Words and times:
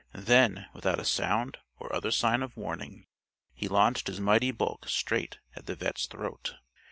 Then, 0.15 0.65
without 0.73 0.99
a 0.99 1.05
sound 1.05 1.59
or 1.77 1.93
other 1.95 2.09
sign 2.09 2.41
of 2.41 2.57
warning, 2.57 3.05
he 3.53 3.67
launched 3.67 4.07
his 4.07 4.19
mighty 4.19 4.49
bulk 4.49 4.89
straight 4.89 5.37
at 5.55 5.67
the 5.67 5.75
vet's 5.75 6.07
throat. 6.07 6.55